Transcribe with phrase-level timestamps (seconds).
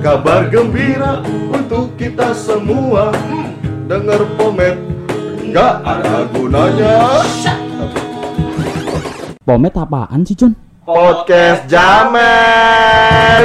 [0.00, 1.20] Kabar gembira
[1.52, 3.12] untuk kita semua
[3.84, 4.80] Dengar pomet
[5.52, 7.20] Gak ada gunanya
[9.44, 10.56] Pomet apaan sih, John?
[10.88, 13.44] Podcast Jamet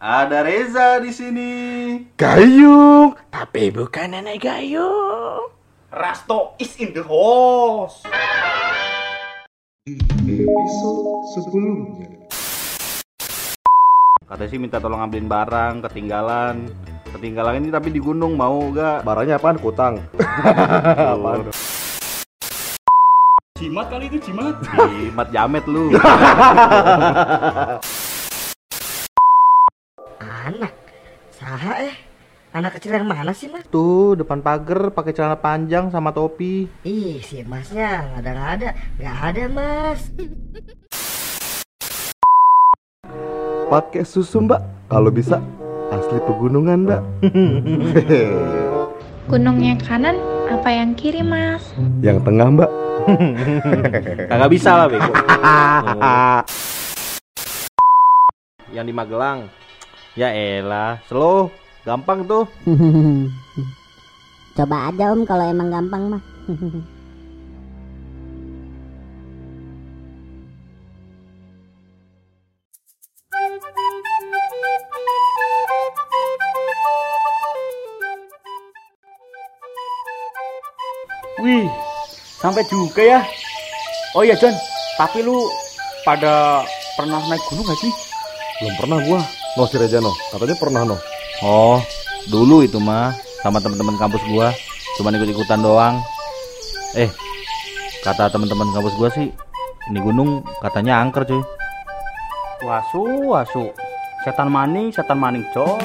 [0.00, 1.52] Ada Reza di sini.
[2.16, 5.52] Gayung, tapi bukan nenek gayung.
[5.92, 8.04] Rasto is in the house.
[9.96, 12.12] Episode sebelumnya.
[14.28, 16.68] Katanya sih minta tolong ambilin barang, ketinggalan.
[17.08, 19.00] Ketinggalan ini tapi di gunung mau gak?
[19.00, 19.56] Barangnya apaan?
[19.56, 19.96] Kutang.
[21.16, 21.48] apaan?
[23.56, 24.60] Jimat kali itu jimat.
[24.60, 25.88] Jimat jamet lu.
[30.20, 30.76] Anak?
[31.32, 32.07] Saha eh?
[32.48, 33.68] Anak kecil yang mana sih mas?
[33.68, 36.64] Tuh depan pagar pakai celana panjang sama topi.
[36.80, 40.08] Ih si masnya nggak ada nggak ada nggak ada mas.
[43.68, 44.64] Pakai susu mbak.
[44.88, 45.44] Kalau bisa
[45.92, 47.04] asli pegunungan mbak.
[49.28, 50.16] Gunung yang kanan
[50.48, 51.76] apa yang kiri, Mas?
[52.00, 52.70] Yang tengah mbak.
[54.32, 55.12] Kagak bisa lah bego.
[58.72, 59.52] Yang di Magelang.
[60.16, 61.52] Ya elah, slow.
[61.88, 62.44] Gampang tuh.
[64.60, 66.22] Coba aja om kalau emang gampang mah.
[81.38, 81.70] Wih,
[82.42, 83.20] sampai juga ya.
[84.12, 84.52] Oh iya John,
[85.00, 85.40] tapi lu
[86.04, 86.66] pada
[86.98, 87.92] pernah naik gunung gak sih?
[88.60, 89.20] Belum pernah gua.
[89.56, 90.12] No si Reza no.
[90.34, 90.98] Katanya pernah no.
[91.38, 91.78] Oh,
[92.26, 93.14] dulu itu mah
[93.46, 94.50] sama teman-teman kampus gua,
[94.98, 96.02] cuman ikut-ikutan doang.
[96.98, 97.06] Eh,
[98.02, 99.30] kata teman-teman kampus gua sih,
[99.86, 101.42] ini gunung katanya angker cuy.
[102.66, 103.70] Wasu, wasu.
[104.26, 105.78] Setan maning, setan maning John.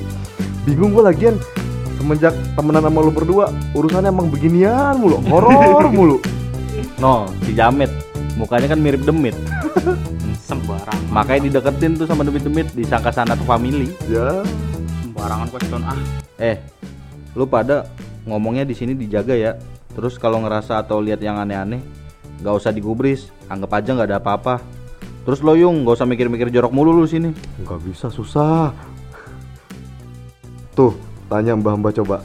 [0.64, 1.36] Bingung gua lagian.
[2.00, 6.16] Semenjak temenan sama lu berdua, urusannya emang beginian mulu, horor mulu.
[6.96, 7.92] No, si Jamet,
[8.40, 9.36] mukanya kan mirip Demit.
[10.48, 13.92] Sembarang, Makanya dideketin tuh sama Demit-Demit, disangka sana tuh family.
[14.08, 14.40] Ya,
[15.20, 16.00] sembarangan question ah.
[16.40, 16.56] Eh,
[17.36, 17.84] lu pada
[18.24, 19.52] ngomongnya di sini dijaga ya.
[19.92, 21.84] Terus kalau ngerasa atau lihat yang aneh-aneh,
[22.40, 24.64] nggak usah digubris, anggap aja nggak ada apa-apa.
[25.28, 27.36] Terus lo yung, nggak usah mikir-mikir jorok mulu lu sini.
[27.60, 28.72] nggak bisa susah.
[30.72, 30.96] Tuh,
[31.28, 32.24] tanya mbah-mbah coba.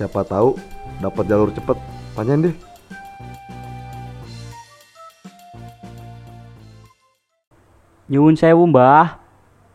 [0.00, 0.56] Siapa tahu
[1.04, 1.76] dapat jalur cepet.
[2.16, 2.56] Tanyain deh.
[8.08, 9.20] Nyuwun sewu mbah.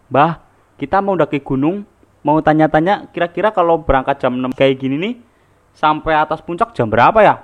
[0.09, 0.41] Mbah,
[0.81, 1.85] kita mau daki gunung,
[2.25, 5.13] mau tanya-tanya kira-kira kalau berangkat jam 6 kayak gini nih,
[5.77, 7.37] sampai atas puncak jam berapa ya?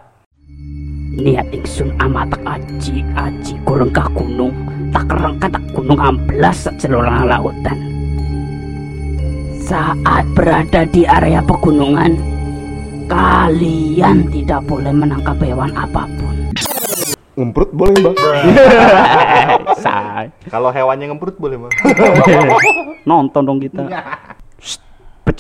[1.22, 4.50] Niat ingsun amatak aji aji kurengkah gunung
[4.90, 7.78] tak kerengkah tak gunung amplas sejelolang lautan.
[9.62, 12.18] Saat berada di area pegunungan,
[13.06, 16.36] kalian tidak boleh menangkap hewan apa pun.
[17.38, 18.16] Ngemprut boleh mbak.
[19.84, 20.34] Say.
[20.50, 21.72] Kalau hewannya ngemprut boleh mah.
[23.10, 23.86] Nonton dong kita.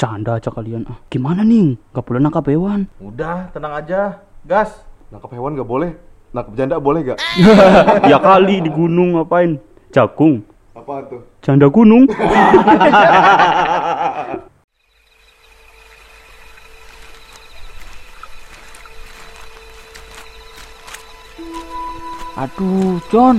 [0.01, 0.81] Bercanda aja kalian.
[0.89, 1.77] Ah, gimana nih?
[1.93, 2.89] Gak boleh nangkap hewan.
[2.97, 4.17] Udah, tenang aja.
[4.49, 4.81] Gas.
[5.13, 5.93] Nangkep hewan nggak boleh.
[6.33, 7.21] Nangkep janda boleh gak?
[8.09, 9.61] ya kali di gunung ngapain?
[9.93, 10.41] Jagung.
[10.73, 11.21] Apaan tuh?
[11.45, 12.09] Janda gunung.
[22.41, 23.37] Aduh, John.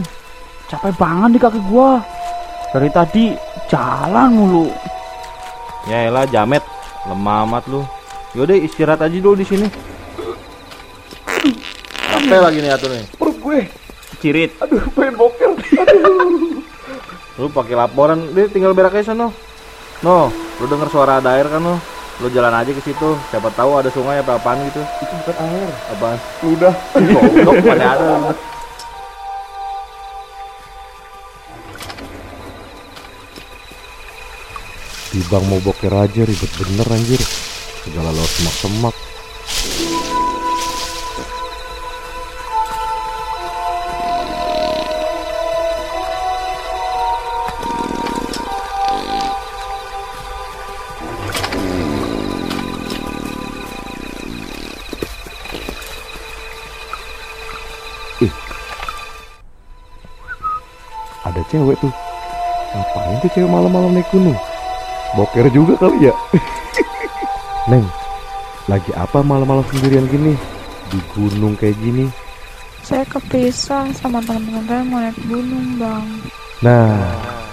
[0.70, 2.06] Capek banget nih kaki gua.
[2.70, 3.34] Dari tadi
[3.66, 4.91] jalan mulu.
[5.90, 6.62] Ya elah Jamet,
[7.10, 7.82] lemah amat lu.
[8.38, 9.66] Yaudah istirahat aja dulu di sini.
[12.12, 13.04] Capek lagi nih atur nih.
[13.18, 13.60] Perut gue.
[14.22, 14.54] Cirit.
[14.62, 15.50] Aduh, pengen boker.
[17.40, 19.34] Lu pakai laporan, dia tinggal berak aja sono.
[20.06, 20.30] No,
[20.62, 21.76] lu denger suara ada air kan lo?
[22.22, 23.18] Lu jalan aja ke situ.
[23.34, 24.78] Siapa tahu ada sungai apa apaan gitu.
[25.02, 25.70] Itu bukan air.
[25.90, 26.18] Apaan?
[26.46, 26.74] Udah.
[26.94, 28.30] Goblok pada ada.
[35.12, 37.20] Bibang mau boker aja ribet bener anjir.
[37.84, 38.96] Segala lo semak-semak.
[61.22, 61.92] ada cewek tuh
[62.76, 64.36] ngapain tuh cewek malam-malam naik gunung
[65.14, 66.14] boker juga kali ya
[67.70, 67.84] neng
[68.70, 70.38] lagi apa malam-malam sendirian gini
[70.92, 72.06] di gunung kayak gini
[72.82, 76.02] Saya kepisah sama teman-teman saya mau naik gunung, Bang.
[76.66, 76.98] Nah,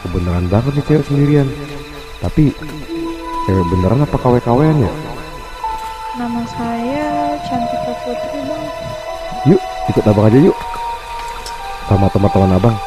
[0.01, 1.45] kebenaran banget nih cewek sendirian.
[2.17, 2.49] Tapi
[3.45, 4.91] cewek beneran apa KW-KWan ya?
[6.17, 7.05] Nama saya
[7.45, 8.65] Cantika Putri, Bang.
[9.53, 9.61] Yuk,
[9.93, 10.57] ikut abang aja yuk.
[11.85, 12.77] Sama teman-teman abang.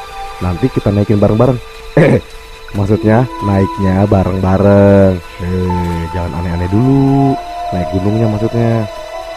[0.43, 1.63] Nanti kita naikin bareng-bareng.
[1.95, 2.19] Eh,
[2.77, 5.15] maksudnya naiknya bareng-bareng.
[5.41, 7.37] Eh, jangan aneh-aneh dulu.
[7.73, 8.85] Naik gunungnya maksudnya.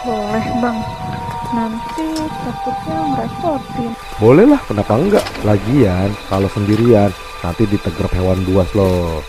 [0.04, 0.78] Boleh, Bang.
[1.54, 2.06] Nanti
[2.42, 3.90] takutnya ngerepotin.
[4.18, 5.24] Boleh lah, kenapa enggak?
[5.46, 7.10] Lagian, kalau sendirian,
[7.40, 9.22] nanti ditegrap hewan buas loh.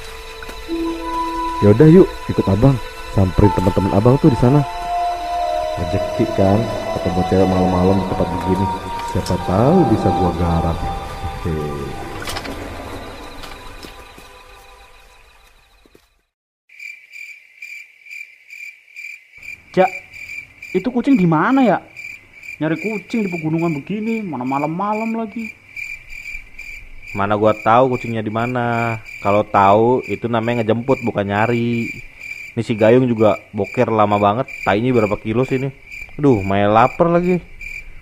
[1.66, 2.76] Yaudah yuk, ikut abang.
[3.14, 4.62] Samperin teman-teman abang tuh di sana.
[5.78, 6.60] Rezeki kan,
[6.98, 8.66] ketemu cewek malam-malam di tempat begini.
[9.14, 10.78] Siapa tahu bisa gua garap.
[11.22, 11.54] Oke.
[19.78, 19.90] Jak,
[20.76, 21.78] itu kucing di mana ya?
[22.58, 25.54] Nyari kucing di pegunungan begini, mana malam-malam lagi.
[27.16, 28.98] Mana gua tahu kucingnya di mana.
[29.24, 31.88] Kalau tahu itu namanya ngejemput bukan nyari.
[32.58, 34.50] Ini si Gayung juga boker lama banget.
[34.66, 35.70] Tainya berapa kilo sih ini?
[36.18, 37.38] Aduh, main lapar lagi.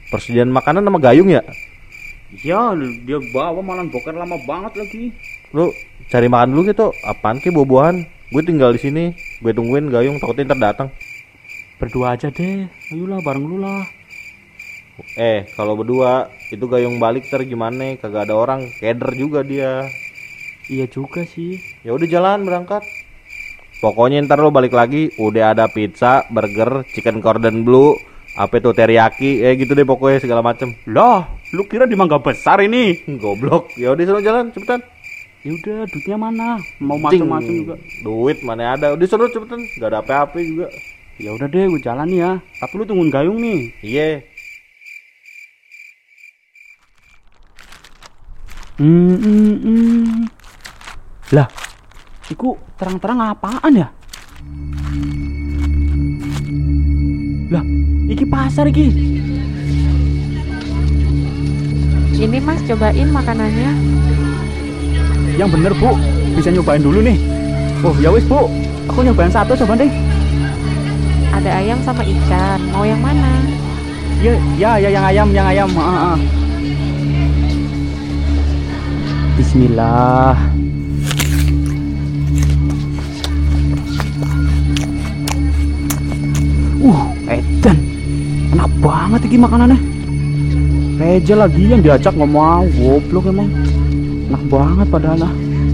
[0.10, 1.44] Persediaan makanan sama Gayung ya?
[2.42, 5.12] Ya, dia bawa malah boker lama banget lagi.
[5.52, 5.70] Lu
[6.08, 6.88] cari makan dulu gitu.
[7.04, 8.08] Apaan ke buah-buahan?
[8.32, 9.04] Gue tinggal di sini.
[9.44, 10.88] Gue tungguin Gayung takutnya ntar datang.
[11.75, 12.72] Berdua aja deh.
[12.92, 13.83] Ayolah bareng lu lah.
[15.19, 18.00] Eh, kalau berdua itu Gayung balik ntar gimana?
[18.00, 18.72] Kagak ada orang.
[18.80, 19.83] Keder juga dia.
[20.72, 21.60] Iya juga sih.
[21.83, 22.81] Ya udah jalan berangkat.
[23.83, 28.00] Pokoknya ntar lo balik lagi udah ada pizza, burger, chicken cordon bleu,
[28.39, 30.71] apa itu teriyaki, eh gitu deh pokoknya segala macem.
[30.88, 33.04] Lah, lu kira di mangga besar ini?
[33.21, 33.75] Goblok.
[33.75, 34.80] Ya udah sono jalan cepetan.
[35.44, 36.57] Ya udah, duitnya mana?
[36.81, 37.75] Mau macam-macam juga.
[38.01, 38.95] Duit mana ada.
[38.95, 39.62] Udah sono cepetan.
[39.75, 40.71] Gak ada apa-apa juga.
[41.16, 42.32] Ya udah deh, gue jalan nih ya.
[42.60, 43.72] Tapi lu tungguin gayung nih.
[43.80, 44.20] Iya.
[48.76, 50.28] Hmm, hmm, hmm.
[51.32, 51.48] Lah,
[52.28, 53.88] iku terang-terang apaan ya?
[57.48, 57.64] Lah,
[58.12, 58.92] iki pasar iki.
[62.20, 63.72] Ini Mas cobain makanannya.
[65.40, 65.96] Yang bener, Bu.
[66.36, 67.16] Bisa nyobain dulu nih.
[67.88, 68.52] Oh, ya wis, Bu.
[68.92, 70.15] Aku nyobain satu coba deh.
[71.36, 72.60] Ada ayam sama ikan.
[72.72, 73.44] Mau yang mana?
[74.24, 75.70] Ya, ya, ya yang ayam, yang ayam.
[75.76, 76.18] Ah, ah.
[79.36, 80.36] Bismillah.
[86.80, 87.78] Uh, edan.
[88.56, 89.80] Enak banget iki makanannya.
[90.96, 93.52] Reja lagi yang diajak mau, goblok emang.
[94.31, 95.34] Enak banget padahal lah.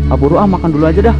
[0.09, 1.17] Aburu ah makan dulu aja dah.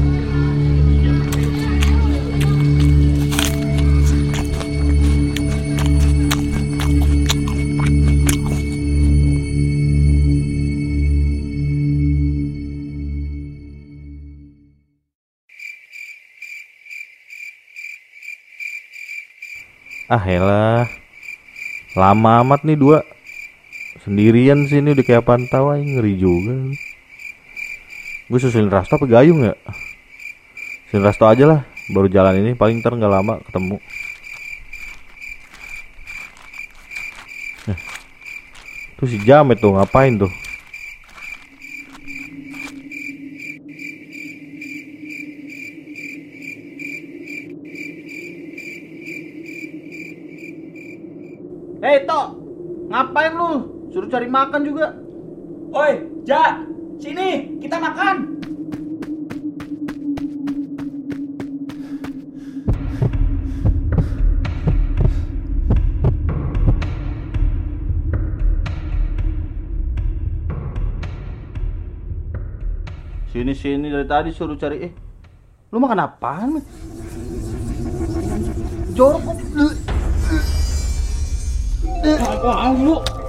[20.11, 20.91] Ah elah.
[21.95, 22.99] Lama amat nih dua.
[24.03, 26.75] Sendirian sini udah kayak pantau aja ngeri juga.
[28.27, 29.55] Gue susulin Rasto apa Gayung ya?
[30.91, 31.61] Susulin Rasto aja lah.
[31.95, 33.79] Baru jalan ini paling ntar nggak lama ketemu.
[37.71, 37.79] Eh,
[38.99, 40.31] Tuh si Jamet tuh ngapain tuh?
[51.81, 52.27] Hei, Tok.
[52.93, 53.51] Ngapain lu?
[54.31, 54.95] Makan juga.
[55.75, 56.63] Oi, Ja.
[57.01, 58.39] Sini, kita makan.
[73.31, 74.93] Sini sini dari tadi suruh cari eh.
[75.73, 76.47] Lu makan apaan?
[76.55, 76.65] Mit?
[78.95, 79.37] Jorok kok.
[82.05, 83.20] Apaan lu?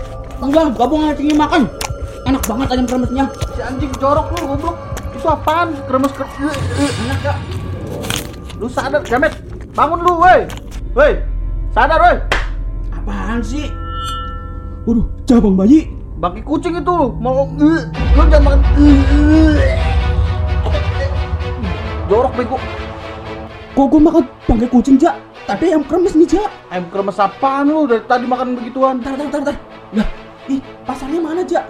[0.42, 1.70] Udah, gabung aja tinggi makan.
[2.26, 3.24] Enak banget ayam kremesnya.
[3.54, 4.76] Si anjing jorok lu goblok.
[5.14, 5.78] Itu apaan?
[5.86, 6.56] Kremes kremes.
[7.06, 7.36] Enak gak?
[8.58, 9.32] Lu sadar, Jamet.
[9.72, 10.46] Bangun lu, woi.
[10.98, 11.12] Woi.
[11.70, 12.16] Sadar, woi.
[12.90, 13.70] Apaan sih?
[14.82, 15.86] Waduh, cabang bayi.
[16.18, 17.82] Bangki kucing itu mau eh,
[18.14, 18.60] lu jangan makan.
[18.78, 18.98] eh,
[19.58, 19.74] eh.
[22.06, 22.58] Jorok bego.
[23.72, 25.18] Kok gue makan bangkai kucing, Ja?
[25.42, 26.46] Tadi ayam kremes nih, Ja.
[26.70, 29.02] Ayam kremes apaan lu dari tadi makan begituan?
[29.02, 29.56] Bentar, bentar, bentar.
[29.92, 30.08] Lah,
[30.50, 31.66] ih, pasarnya mana, Ja?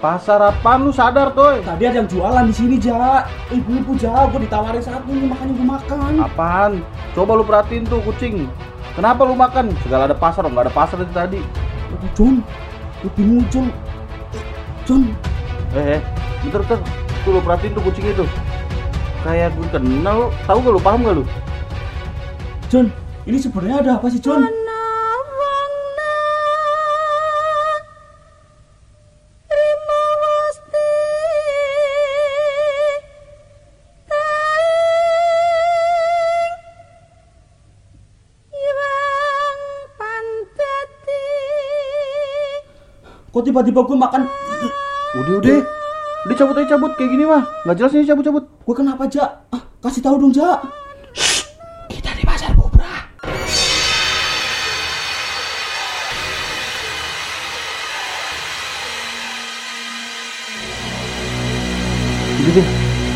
[0.00, 1.60] Pasar apaan lu sadar, toy?
[1.60, 3.28] Tadi ada yang jualan di sini, Ja.
[3.52, 6.12] Ibu-ibu Ja, gue ditawarin satu nih, makanya gue makan.
[6.24, 6.72] Apaan?
[7.12, 8.48] Coba lu perhatiin tuh kucing.
[8.96, 9.68] Kenapa lu makan?
[9.84, 11.40] Segala ada pasar, nggak ada pasar itu tadi.
[11.92, 12.34] Aduh, John.
[13.04, 13.66] Lebih muncul.
[14.88, 15.02] John,
[15.70, 16.00] Eh, eh,
[16.42, 16.80] bentar, bentar.
[17.22, 18.24] Tuh lu perhatiin tuh kucing itu.
[19.20, 21.24] Kayak gue kenal, tahu gak lu, paham gak lu?
[22.72, 22.88] John,
[23.28, 24.48] ini sebenarnya ada apa sih John?
[43.40, 44.28] Kok tiba-tiba gue makan?
[45.16, 45.64] Udah, udah.
[46.28, 47.48] Udah cabut aja cabut kayak gini mah.
[47.64, 48.44] Nggak jelas ini cabut-cabut.
[48.68, 49.48] Gue kenapa Ja?
[49.48, 50.60] Ah, kasih tahu dong Ja.
[51.88, 53.08] Kita di pasar Bubra.
[62.44, 62.66] Udah deh,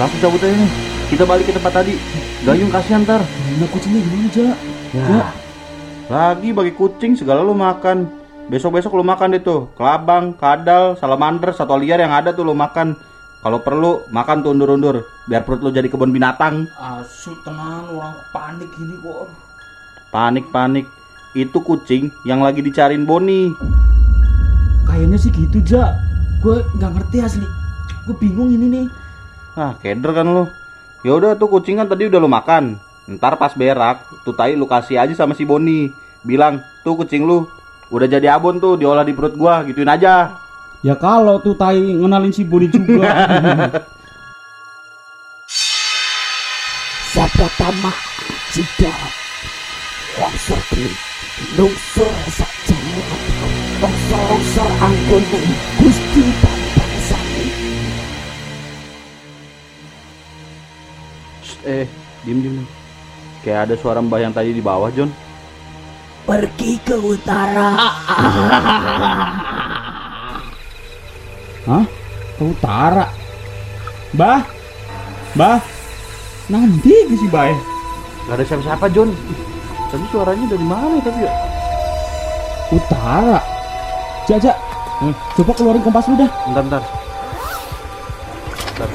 [0.00, 0.70] langsung cabut aja nih.
[1.12, 2.00] Kita balik ke tempat tadi.
[2.48, 3.20] Gayung kasihan ntar.
[3.60, 4.56] Nah kucingnya gimana Ja?
[4.96, 5.24] Ya.
[6.08, 8.23] Lagi bagi kucing segala lu makan.
[8.44, 9.72] Besok-besok lu makan deh tuh.
[9.72, 12.92] Kelabang, kadal, salamander, satwa liar yang ada tuh lu makan.
[13.44, 16.64] Kalau perlu makan tuh undur-undur biar perut lu jadi kebun binatang.
[16.80, 19.28] Asu tenang orang panik gini kok.
[20.08, 20.88] Panik-panik.
[21.36, 23.52] Itu kucing yang lagi dicariin Boni.
[24.88, 25.92] Kayaknya sih gitu Ja.
[26.40, 27.48] Gue nggak ngerti asli.
[28.08, 28.86] Gue bingung ini nih.
[29.56, 30.44] Ah, keder kan lu.
[31.04, 32.80] Ya udah tuh kucing kan tadi udah lu makan.
[33.04, 35.92] Ntar pas berak, tuh tai lu kasih aja sama si Boni.
[36.24, 37.44] Bilang, tuh kucing lu
[37.94, 40.34] udah jadi abon tuh diolah di perut gua, gituin aja.
[40.82, 43.06] Ya kalau tuh tai ngenalin si Boni juga.
[47.14, 47.94] Sabda tama
[48.50, 48.90] Cida
[50.18, 50.90] Longsor geni
[51.54, 52.74] Longsor saja
[53.78, 55.24] Longsor-longsor anggun
[55.78, 56.24] Gusti
[61.46, 61.86] Shh, eh,
[62.26, 62.42] diem.
[62.42, 62.66] diem.
[63.46, 65.14] Kayak ada suara mbah yang tadi di bawah, John.
[66.24, 67.76] Pergi ke utara
[71.68, 71.84] Hah?
[72.36, 73.08] Ke utara.
[74.12, 74.44] Bah.
[75.32, 75.58] Bah.
[76.52, 77.56] Nanti ke si Bae.
[78.28, 79.16] Gak ada siapa-siapa, John.
[79.88, 81.32] Tadi suaranya dari mana ya tapi ya?
[82.68, 83.38] Utara.
[84.28, 84.52] Jaja.
[85.00, 85.14] Hmm.
[85.40, 86.30] Coba keluarin kompas lu dah.
[86.48, 86.82] Bentar, bentar.
[88.76, 88.88] Bentar.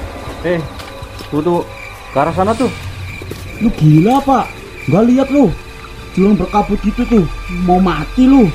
[0.46, 0.60] Eh,
[1.34, 1.66] tuh tuh
[2.14, 2.70] ke arah sana tuh.
[3.66, 4.46] Lu gila, Pak.
[4.94, 5.50] Gak lihat lu.
[6.14, 7.26] Jurang berkabut gitu tuh.
[7.66, 8.50] Mau mati lu.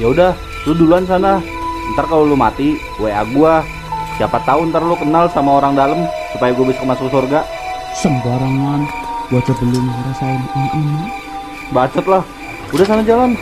[0.00, 0.32] Ya udah,
[0.64, 1.40] lu duluan sana.
[1.94, 3.62] Ntar kalau lu mati, WA gua.
[4.16, 7.44] Siapa tahu ntar lu kenal sama orang dalam supaya gue bisa masuk surga.
[8.00, 8.88] Sembarangan.
[9.28, 10.40] Gua aja belum ngerasain
[10.72, 11.04] ini.
[11.74, 12.22] Bacot lah.
[12.72, 13.36] Udah sana jalan.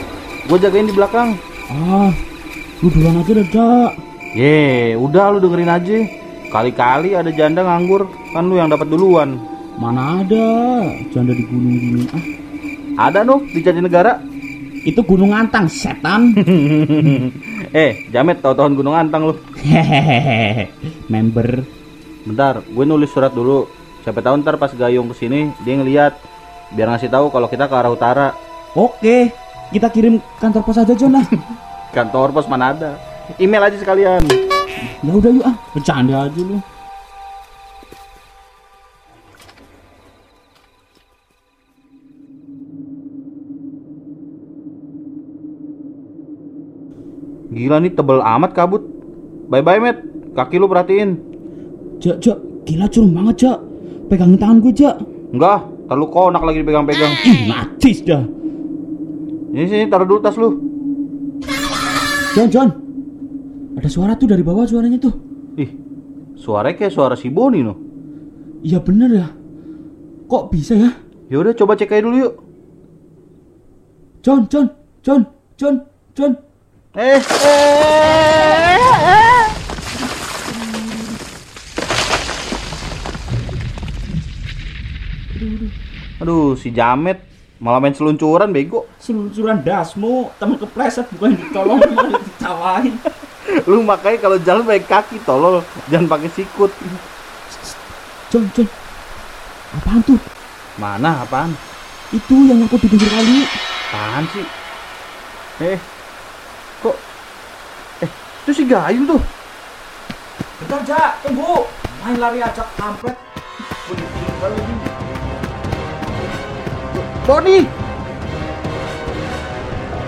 [0.50, 1.38] Gue jagain di belakang.
[1.70, 2.11] Ah.
[2.82, 3.90] Lu duluan aja Jak.
[4.34, 5.99] Ye, udah lu dengerin aja.
[6.50, 9.38] Kali-kali ada janda nganggur, kan lu yang dapat duluan.
[9.78, 10.46] Mana ada
[11.14, 12.02] janda di gunung gini.
[12.11, 12.25] Ah,
[12.94, 14.22] Ada noh di Jatinegara.
[14.84, 16.36] itu gunung antang, setan.
[17.72, 19.34] eh, Jamet tahu-tahuan Gunung Antang lu.
[19.64, 20.68] Hehehe.
[21.08, 21.64] Member.
[22.28, 23.64] Bentar, gue nulis surat dulu.
[24.04, 26.12] Siapa tahu ntar pas Gayung ke sini dia ngeliat
[26.76, 28.28] biar ngasih tahu kalau kita ke arah utara.
[28.76, 29.32] Oke,
[29.72, 31.24] kita kirim kantor pos aja, John lah.
[31.96, 33.00] Kantor pos mana ada?
[33.40, 34.20] Email aja sekalian.
[35.00, 36.60] ya udah yuk ah, bercanda aja lu.
[47.54, 48.82] Gila nih tebel amat kabut.
[49.46, 50.02] Bye bye Met,
[50.34, 51.14] kaki lu perhatiin.
[52.02, 53.58] Jak, Jak, gila curung banget, Jak.
[54.11, 54.96] Pegangin tangan gue, Jak.
[55.30, 57.12] Enggak, terlalu konak lagi dipegang-pegang.
[57.25, 58.23] Ih, najis dah.
[59.54, 60.50] Ini sini taruh dulu tas lu.
[62.34, 62.68] John, John.
[63.78, 65.14] Ada suara tuh dari bawah suaranya tuh.
[65.54, 65.70] Ih,
[66.34, 67.78] suaranya kayak suara si Boni noh.
[68.66, 69.28] Iya bener ya.
[70.26, 70.90] Kok bisa ya?
[71.30, 72.34] Ya udah coba cek aja dulu yuk.
[74.25, 74.66] John, John,
[75.04, 75.23] John,
[75.54, 75.75] John,
[76.16, 76.32] John.
[76.94, 79.42] Eh, eh, eh.
[86.22, 87.18] Aduh, si Jamet
[87.58, 88.86] malah main seluncuran bego.
[89.02, 92.94] Seluncuran dasmu, temen kepleset bukan ditolong malah ditawain.
[93.66, 96.70] Lu makanya kalau jalan pakai kaki tolol, jangan pakai sikut.
[98.30, 98.70] John, John.
[99.82, 100.22] Apaan tuh?
[100.78, 101.58] Mana apaan?
[102.14, 103.50] Itu yang aku di pinggir kali.
[103.90, 104.46] Apaan sih?
[105.58, 105.78] Eh,
[108.44, 109.20] itu si Gayung tuh.
[110.60, 111.24] Bentar, Jak.
[111.24, 111.64] Tunggu.
[112.04, 113.16] Main lari aja kampret.
[117.24, 117.64] Boni!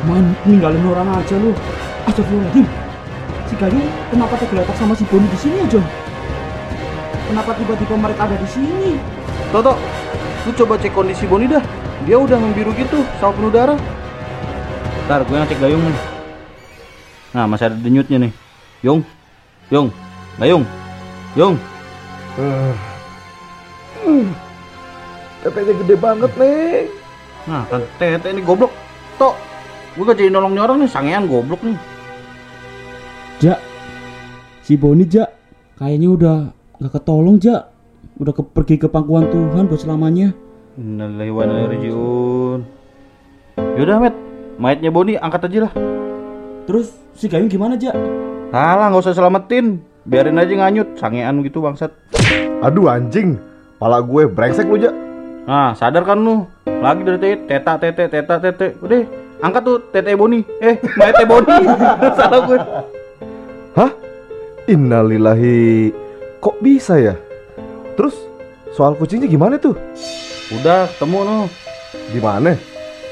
[0.05, 1.57] Main ninggalin orang aja lu.
[2.05, 2.69] Astagfirullahaladzim.
[3.49, 5.87] Si Gayung kenapa tergeletak sama si Boni di sini John?
[7.33, 9.01] Kenapa tiba-tiba mereka ada di sini?
[9.49, 9.81] Toto,
[10.45, 11.65] lu coba cek kondisi Boni dah.
[12.05, 13.81] Dia udah membiru gitu sama penuh darah.
[15.09, 16.06] Ntar gue ngecek Gayung nih.
[17.37, 18.33] Nah, masih ada denyutnya nih.
[18.81, 19.05] Yung.
[19.69, 19.93] Yung.
[20.41, 20.65] Nggak Yung.
[21.37, 21.55] Yung.
[25.45, 26.89] Tetenya gede banget nih.
[27.45, 28.73] Nah, kan tete ini goblok.
[29.21, 29.37] Tok.
[30.01, 31.77] Gue gak jadi nolong orang nih, sangean goblok nih.
[33.41, 33.61] Jak,
[34.65, 35.29] si Boni Jak,
[35.77, 36.37] kayaknya udah
[36.81, 37.69] nggak ketolong Jak,
[38.17, 40.33] udah ke, pergi ke pangkuan Tuhan buat selamanya.
[40.81, 42.61] Innalillahi wa inna ilaihi rajiun.
[43.77, 44.17] Yaudah, Met.
[44.57, 45.73] Mayatnya Boni angkat aja lah.
[46.67, 47.95] Terus si Gayung gimana Jak?
[48.51, 49.79] Alah, nggak usah selamatin.
[50.07, 51.95] Biarin aja nganyut, sangean gitu bangsat.
[52.63, 53.39] Aduh anjing.
[53.79, 54.95] Pala gue brengsek lu, Jak.
[55.47, 56.43] Nah, sadar kan lu?
[56.67, 58.67] Lagi dari tete, teta, tete, teta, tete.
[58.83, 59.03] Udah,
[59.39, 60.43] angkat tuh tete Boni.
[60.59, 61.57] Eh, mayatnya Boni.
[62.19, 62.59] Salah gue.
[63.79, 63.91] Hah?
[64.67, 65.95] Innalillahi.
[66.43, 67.15] Kok bisa ya?
[67.95, 68.15] Terus
[68.75, 69.79] soal kucingnya gimana tuh?
[70.51, 71.39] Udah, ketemu no.
[72.11, 72.59] Di mana?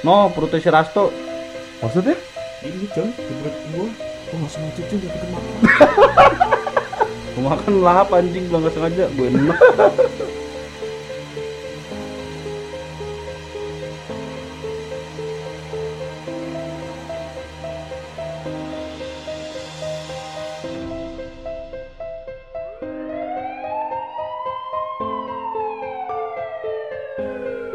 [0.02, 1.14] No, perutnya si Rasto.
[1.78, 2.33] Maksudnya?
[2.64, 3.88] Ini Jon, di perut gua.
[4.24, 5.56] Gua nggak sengaja Jon, tapi kemakan.
[7.36, 9.04] Gue makan lahap anjing, gua nggak sengaja.
[9.12, 9.58] Gue enak.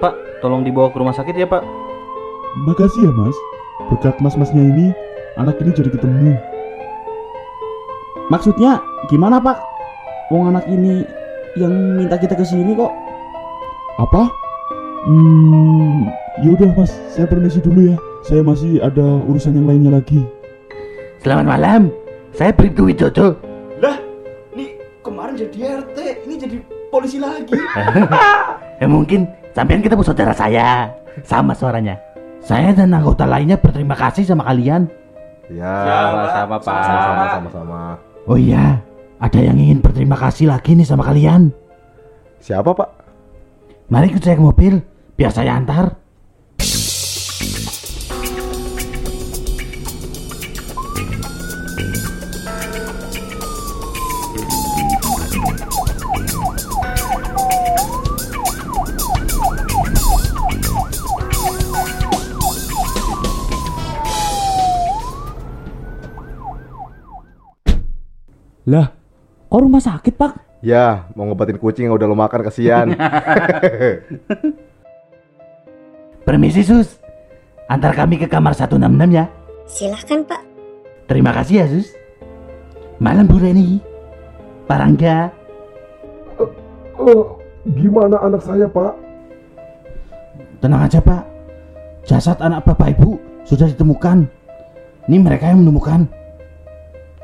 [0.01, 1.61] Pak, tolong dibawa ke rumah sakit ya, Pak.
[2.65, 3.37] Makasih ya mas
[3.87, 4.91] Berkat mas-masnya ini
[5.39, 6.35] Anak ini jadi ketemu
[8.27, 9.57] Maksudnya gimana Pak?
[10.29, 11.07] Wong anak ini
[11.57, 12.93] yang minta kita ke sini kok.
[13.97, 14.29] Apa?
[15.07, 16.11] Hmm
[16.43, 20.21] Yaudah mas Saya permisi dulu ya Saya masih ada urusan yang lainnya lagi
[21.19, 21.81] Selamat malam.
[22.31, 23.35] Saya Bribtu Widodo.
[23.83, 23.99] Lah,
[24.55, 26.57] nih kemarin jadi RT, ini jadi
[26.87, 27.59] polisi lagi.
[28.79, 30.95] Ya mungkin sampean ketemu saudara saya.
[31.27, 31.99] Sama suaranya.
[32.39, 34.87] Saya dan anggota lainnya berterima kasih sama kalian.
[35.51, 35.73] Ya.
[35.85, 36.83] Sama-sama, Pak.
[36.85, 37.79] Sama-sama, sama-sama.
[38.29, 38.79] Oh iya,
[39.17, 41.49] ada yang ingin berterima kasih lagi nih sama kalian.
[42.39, 42.89] Siapa, Pak?
[43.89, 44.73] Mari ikut saya ke mobil,
[45.17, 45.97] biar saya antar.
[68.69, 68.93] Lah,
[69.49, 70.61] kok rumah sakit Pak?
[70.61, 72.93] Ya, mau ngobatin kucing yang udah lo makan kasihan.
[76.27, 77.01] Permisi sus,
[77.65, 78.77] antar kami ke kamar 166
[79.09, 79.25] ya.
[79.65, 80.41] Silahkan pak.
[81.09, 81.89] Terima kasih ya sus.
[82.99, 83.79] Malam Bu Reni,
[84.67, 85.31] Pak Rangga,
[86.99, 87.39] Oh,
[87.79, 88.91] gimana anak saya pak?
[90.59, 91.23] tenang aja Pak.
[92.03, 93.15] Jasad anak bapak ibu
[93.47, 94.27] sudah ditemukan.
[95.07, 96.03] Ini mereka yang menemukan.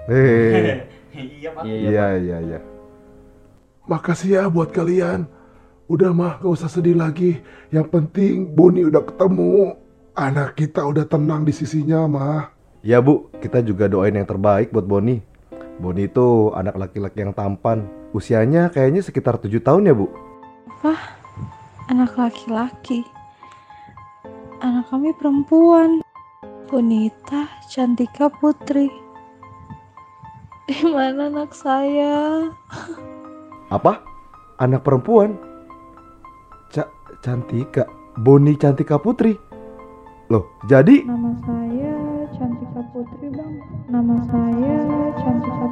[0.07, 0.87] Hehehe.
[1.15, 1.63] Iya Pak.
[1.63, 2.59] Iya, iya, iya.
[3.87, 5.29] Makasih ya buat kalian
[5.85, 7.37] Udah mah gak usah sedih lagi
[7.69, 9.77] Yang penting Boni udah ketemu
[10.17, 14.85] Anak kita udah tenang di sisinya mah Ya bu, kita juga doain yang terbaik buat
[14.85, 15.17] Boni.
[15.81, 17.89] Boni itu anak laki-laki yang tampan.
[18.13, 20.05] Usianya kayaknya sekitar 7 tahun ya bu.
[21.89, 23.01] Anak laki-laki.
[24.61, 26.05] Anak kami perempuan.
[26.69, 29.04] Bonita Cantika Putri.
[30.65, 32.49] Di mana anak saya?
[33.69, 34.01] Apa?
[34.57, 35.37] Anak perempuan?
[36.73, 36.89] Ca
[37.21, 37.85] Cantika,
[38.17, 39.37] Boni Cantika Putri.
[40.33, 41.93] Loh, jadi Nama saya
[42.33, 43.61] Cantika Putri, Bang.
[43.93, 44.77] Nama saya
[45.21, 45.64] Cantika.